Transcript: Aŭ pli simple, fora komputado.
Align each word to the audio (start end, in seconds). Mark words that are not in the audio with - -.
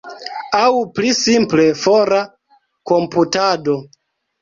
Aŭ 0.59 0.71
pli 0.95 1.11
simple, 1.19 1.67
fora 1.83 2.25
komputado. 2.93 3.81